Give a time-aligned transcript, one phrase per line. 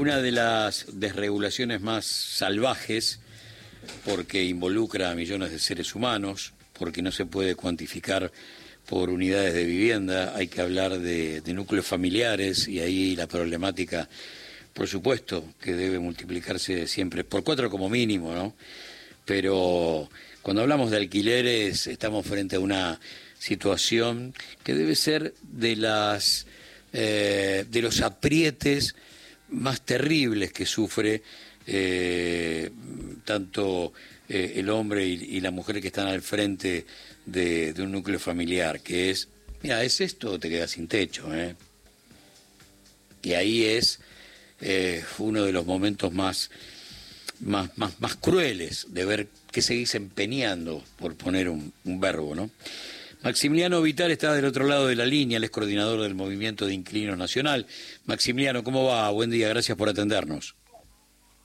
[0.00, 3.20] una de las desregulaciones más salvajes,
[4.06, 8.32] porque involucra a millones de seres humanos, porque no se puede cuantificar
[8.86, 14.08] por unidades de vivienda, hay que hablar de, núcleos familiares y ahí la problemática,
[14.72, 18.54] por supuesto, que debe multiplicarse siempre por cuatro como mínimo, ¿no?
[19.26, 20.08] Pero
[20.40, 22.98] cuando hablamos de alquileres estamos frente a una
[23.38, 24.32] situación
[24.64, 26.46] que debe ser de las
[26.94, 28.94] eh, de los aprietes
[29.50, 31.22] más terribles que sufre
[31.66, 32.70] eh,
[33.24, 33.92] tanto
[34.28, 36.86] eh, el hombre y, la mujer que están al frente
[37.26, 39.28] de, un núcleo familiar, que es,
[39.62, 41.34] mira, es esto te quedas sin techo.
[41.34, 41.56] ¿eh?
[43.22, 44.00] Y ahí es
[44.60, 46.50] eh, uno de los momentos más,
[47.40, 52.50] más, más, más crueles de ver que seguís empeñando, por poner un, un verbo, ¿no?
[53.22, 56.74] Maximiliano Vital está del otro lado de la línea, él es coordinador del Movimiento de
[56.74, 57.66] Inclino Nacional.
[58.06, 59.10] Maximiliano, ¿cómo va?
[59.10, 60.56] Buen día, gracias por atendernos.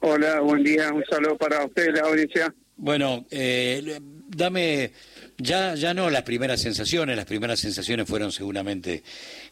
[0.00, 2.52] Hola, buen día, un saludo para usted, la audiencia.
[2.76, 4.90] Bueno, eh, dame
[5.36, 9.02] ya ya no las primeras sensaciones, las primeras sensaciones fueron seguramente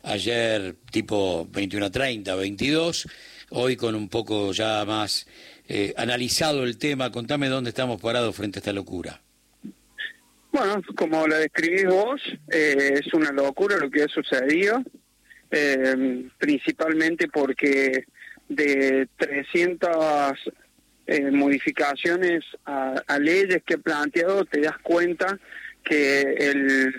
[0.03, 3.07] ayer tipo 21.30, 22,
[3.51, 5.27] hoy con un poco ya más
[5.69, 9.21] eh, analizado el tema, contame dónde estamos parados frente a esta locura.
[10.59, 12.21] Bueno, como la describís vos,
[12.51, 14.83] eh, es una locura lo que ha sucedido,
[15.53, 18.07] eh, principalmente porque
[18.49, 20.37] de 300
[21.07, 25.39] eh, modificaciones a, leyes que he planteado, te das cuenta
[25.85, 26.93] que el,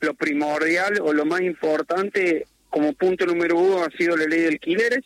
[0.00, 4.48] lo primordial o lo más importante como punto número uno ha sido la ley de
[4.48, 5.04] alquileres,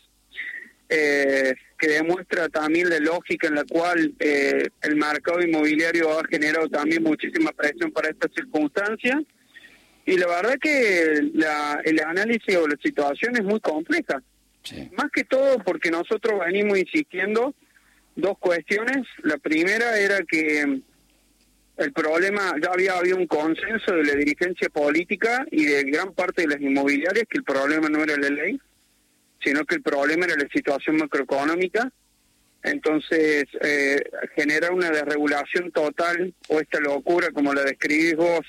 [0.90, 6.68] eh, que demuestra también la lógica en la cual eh, el mercado inmobiliario ha generado
[6.68, 9.22] también muchísima presión para esta circunstancia.
[10.04, 14.20] Y la verdad que la, el análisis o la situación es muy compleja.
[14.92, 17.54] Más que todo porque nosotros venimos insistiendo
[18.16, 19.06] dos cuestiones.
[19.22, 20.82] La primera era que
[21.76, 26.42] el problema, ya había habido un consenso de la dirigencia política y de gran parte
[26.42, 28.60] de las inmobiliarias que el problema no era la ley,
[29.42, 31.90] sino que el problema era la situación macroeconómica.
[32.62, 34.02] Entonces, eh,
[34.36, 38.46] genera una desregulación total o esta locura, como la describís vos,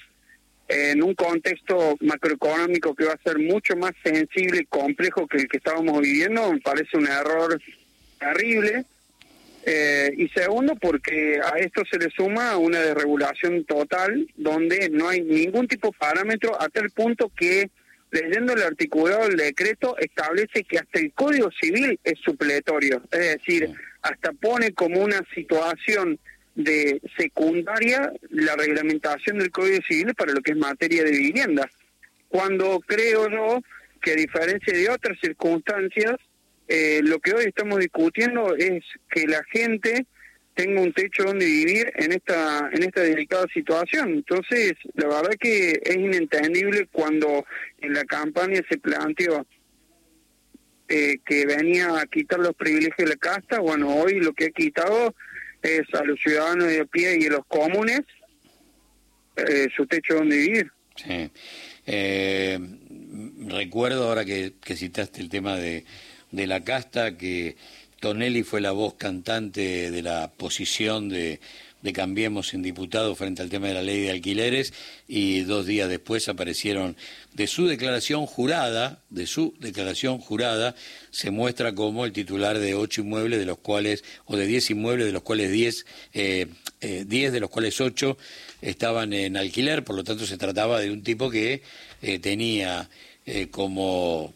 [0.68, 5.47] en un contexto macroeconómico que va a ser mucho más sensible y complejo que el
[5.47, 7.62] que estábamos viviendo, me parece un error
[8.19, 8.85] terrible.
[9.63, 15.22] Eh, y segundo, porque a esto se le suma una desregulación total donde no hay
[15.22, 17.69] ningún tipo de parámetro hasta el punto que,
[18.11, 23.01] leyendo el articulado del decreto, establece que hasta el Código Civil es supletorio.
[23.11, 26.19] Es decir, hasta pone como una situación
[26.55, 31.69] de secundaria la reglamentación del Código Civil para lo que es materia de vivienda.
[32.27, 33.61] Cuando creo yo
[34.01, 36.16] que a diferencia de otras circunstancias,
[36.67, 40.05] eh, lo que hoy estamos discutiendo es que la gente
[40.56, 44.09] tenga un techo donde vivir en esta en esta delicada situación.
[44.09, 47.45] Entonces, la verdad que es inentendible cuando
[47.79, 49.45] en la campaña se planteó
[50.88, 54.51] eh, que venía a quitar los privilegios de la casta, bueno, hoy lo que ha
[54.51, 55.16] quitado
[55.61, 58.01] es a los ciudadanos de pie y a los comunes
[59.38, 60.72] eh, su techo donde vivir.
[60.95, 61.31] Sí.
[63.47, 65.85] recuerdo ahora que citaste el tema de
[66.31, 67.56] de la casta que
[68.01, 71.39] Tonelli fue la voz cantante de la posición de,
[71.81, 74.73] de Cambiemos en diputado frente al tema de la ley de alquileres
[75.07, 76.95] y dos días después aparecieron
[77.34, 80.75] de su declaración jurada, de su declaración jurada,
[81.11, 85.06] se muestra como el titular de ocho inmuebles de los cuales, o de diez inmuebles
[85.06, 86.47] de los cuales diez, eh,
[86.81, 88.17] eh, diez de los cuales ocho
[88.63, 91.61] estaban en alquiler, por lo tanto se trataba de un tipo que
[92.01, 92.90] eh, tenía
[93.51, 94.34] como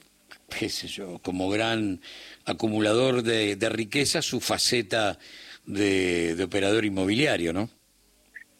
[0.49, 2.01] qué sé yo, como gran
[2.45, 5.17] acumulador de, riqueza su faceta
[5.65, 7.69] de, operador inmobiliario, ¿no?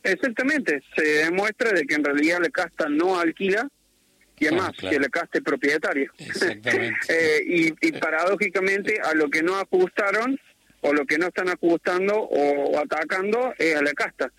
[0.03, 3.67] Exactamente, se demuestra de que en realidad la casta no alquila
[4.37, 6.11] y además ah, que la casta es propietario.
[6.17, 6.97] Exactamente.
[7.07, 10.39] Eh, y, paradójicamente a lo que no ajustaron
[10.81, 14.31] o lo que no están ajustando o, atacando es a la casta.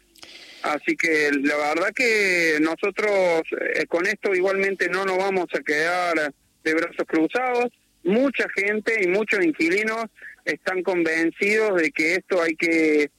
[0.62, 3.42] Así que la verdad que nosotros
[3.75, 6.32] eh, con esto igualmente no nos vamos a quedar
[6.66, 7.66] de brazos cruzados.
[8.02, 10.04] Mucha gente y muchos inquilinos
[10.44, 13.10] están convencidos de que esto hay que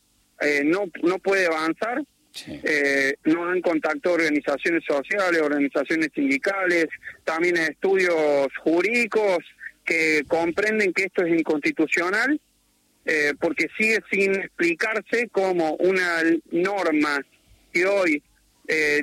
[0.41, 2.03] eh, no no puede avanzar.
[2.45, 6.85] Eh, no han contactado organizaciones sociales, organizaciones sindicales,
[7.23, 9.39] también estudios jurídicos
[9.83, 12.39] que comprenden que esto es inconstitucional,
[13.05, 16.21] eh, porque sigue sin explicarse como una
[16.51, 17.19] norma
[17.73, 18.21] que hoy
[18.67, 19.01] eh,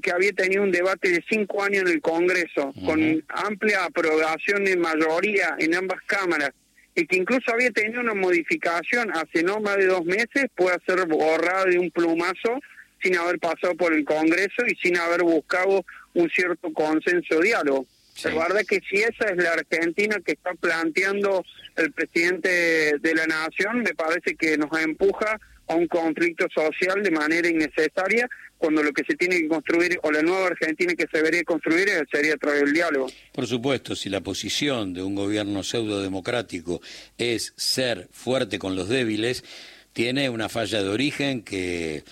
[0.00, 4.76] que, había tenido un debate de cinco años en el Congreso, con amplia aprobación de
[4.76, 6.50] mayoría en ambas cámaras,
[6.94, 11.06] y que incluso había tenido una modificación hace no más de dos meses, pueda ser
[11.06, 12.58] borrada de un plumazo
[13.02, 15.84] sin haber pasado por el Congreso y sin haber buscado
[16.14, 17.86] un cierto consenso diálogo.
[18.24, 21.44] La verdad que si esa es la Argentina que está planteando
[21.76, 27.10] el presidente de la Nación, me parece que nos empuja a un conflicto social de
[27.10, 28.28] manera innecesaria,
[28.58, 31.88] cuando lo que se tiene que construir, o la nueva Argentina que se debería construir,
[32.10, 33.08] sería a través del diálogo.
[33.32, 36.80] Por supuesto, si la posición de un gobierno pseudo democrático
[37.18, 39.44] es ser fuerte con los débiles,
[39.92, 42.04] tiene una falla de origen que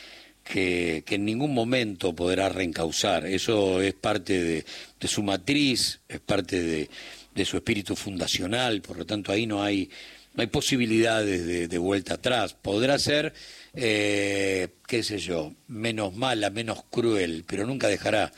[0.45, 3.27] que, en ningún momento podrá reencauzar.
[3.27, 4.65] Eso es parte
[5.01, 6.89] de, su matriz, es parte
[7.35, 9.91] de, su espíritu fundacional, por lo tanto ahí no hay,
[10.35, 12.55] no hay posibilidades de, vuelta atrás.
[12.55, 13.33] Podrá ser,
[13.73, 18.33] eh, qué sé yo, menos mala, menos cruel, pero nunca dejará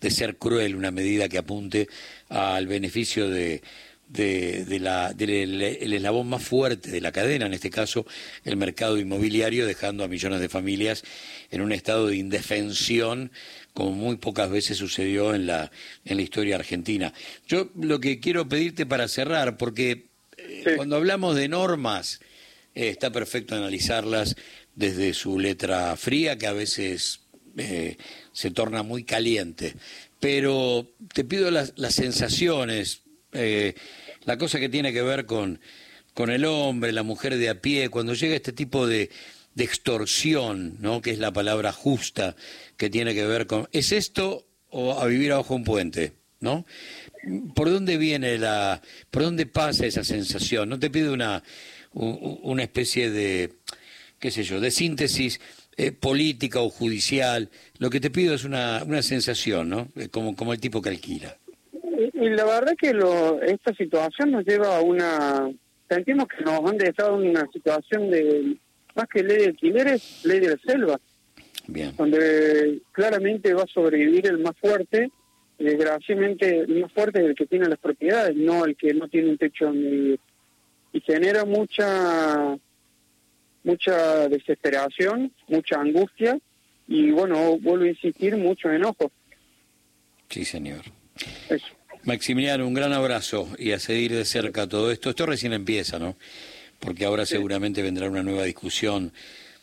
[0.00, 1.88] de ser cruel una medida que apunte
[2.28, 3.62] al beneficio de,
[4.80, 8.06] la, del eslabón más fuerte de la cadena, en este caso
[8.44, 11.02] el mercado inmobiliario, dejando a millones de familias
[11.50, 13.32] en un estado de indefensión
[13.74, 15.70] como muy pocas veces sucedió en la,
[16.04, 17.12] en la historia argentina.
[17.46, 20.09] Yo lo que quiero pedirte para cerrar, porque
[20.48, 22.20] eh, cuando hablamos de normas,
[22.74, 24.36] eh, está perfecto analizarlas
[24.74, 27.20] desde su letra fría, que a veces
[27.56, 27.96] eh,
[28.32, 29.74] se torna muy caliente,
[30.20, 33.02] pero te pido las, las sensaciones,
[33.32, 33.74] eh,
[34.24, 35.60] la cosa que tiene que ver con,
[36.14, 39.10] con el hombre, la mujer de a pie, cuando llega este tipo de,
[39.54, 41.00] de extorsión, ¿no?
[41.02, 42.36] que es la palabra justa,
[42.76, 46.12] que tiene que ver con, ¿es esto o a vivir abajo un puente?
[46.40, 46.64] ¿no?
[47.54, 48.80] ¿Por dónde viene la,
[49.10, 50.68] por dónde pasa esa sensación?
[50.68, 51.42] No te pido una,
[51.92, 53.52] una especie de,
[54.18, 55.40] qué sé yo, de síntesis
[55.76, 59.88] eh, política o judicial, lo que te pido es una, una sensación, ¿no?
[59.96, 61.36] Eh, como, como el tipo que alquila.
[61.72, 65.50] Y, la verdad que lo, esta situación nos lleva a una...
[65.88, 68.58] Sentimos que nos han dejado en una situación de,
[68.94, 71.00] más que ley de alquileres, ley de la selva.
[71.66, 71.96] Bien.
[71.96, 75.10] Donde claramente va a sobrevivir el más fuerte,
[75.64, 79.38] desgraciadamente más fuerte es el que tiene las propiedades, no el que no tiene un
[79.38, 80.20] techo donde vivir.
[80.92, 82.56] Y genera mucha
[83.62, 86.38] mucha desesperación, mucha angustia
[86.88, 89.12] y bueno, vuelvo a insistir, mucho enojo.
[90.28, 90.82] Sí, señor.
[91.48, 91.66] Eso.
[92.04, 95.10] Maximiliano, un gran abrazo y a seguir de cerca todo esto.
[95.10, 96.16] Esto recién empieza, ¿no?
[96.78, 99.12] Porque ahora seguramente vendrá una nueva discusión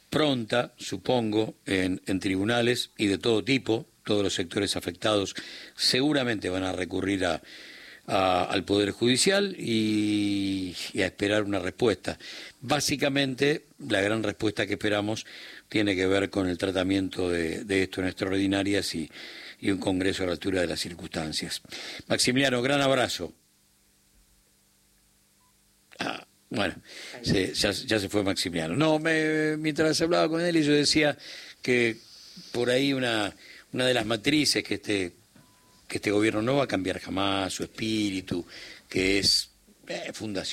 [0.10, 3.88] pronta, supongo, en, tribunales y de todo tipo.
[4.08, 5.36] Todos los sectores afectados
[5.76, 12.18] seguramente van a recurrir al Poder Judicial y, a esperar una respuesta.
[12.62, 15.26] Básicamente, la gran respuesta que esperamos
[15.68, 19.10] tiene que ver con el tratamiento de, esto en extraordinarias y
[19.64, 21.62] un Congreso a la altura de las circunstancias.
[22.08, 23.34] Maximiliano, gran abrazo.
[26.00, 26.76] Ah, bueno,
[27.24, 28.74] ya, se fue Maximiliano.
[28.78, 31.18] No, me, mientras hablaba con él yo decía
[31.62, 31.98] que
[32.54, 33.36] por ahí una,
[33.74, 35.14] una de las matrices que este,
[35.88, 38.46] que este gobierno no va a cambiar jamás, su espíritu,
[38.90, 39.50] que es
[39.88, 40.46] eh, fundación.